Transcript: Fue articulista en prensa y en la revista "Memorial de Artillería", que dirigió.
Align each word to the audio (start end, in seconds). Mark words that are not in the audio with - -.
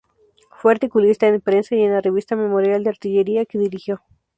Fue 0.49 0.71
articulista 0.71 1.27
en 1.27 1.39
prensa 1.41 1.75
y 1.75 1.83
en 1.83 1.91
la 1.91 2.01
revista 2.01 2.35
"Memorial 2.35 2.83
de 2.83 2.89
Artillería", 2.89 3.45
que 3.45 3.59
dirigió. 3.59 4.01